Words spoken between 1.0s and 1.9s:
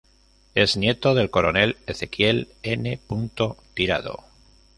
del Coronel